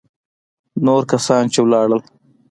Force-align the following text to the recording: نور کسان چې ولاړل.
نور 0.85 1.03
کسان 1.11 1.43
چې 1.53 1.59
ولاړل. 1.63 2.01